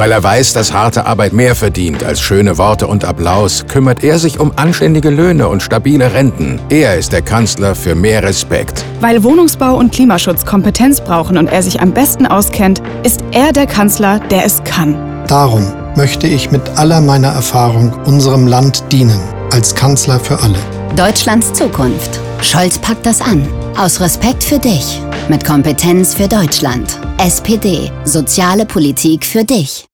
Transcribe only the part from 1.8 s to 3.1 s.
als schöne Worte und